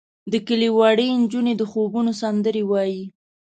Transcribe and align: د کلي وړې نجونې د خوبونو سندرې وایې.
د 0.31 0.33
کلي 0.47 0.69
وړې 0.77 1.07
نجونې 1.21 1.53
د 1.57 1.63
خوبونو 1.71 2.11
سندرې 2.21 2.63
وایې. 2.69 3.03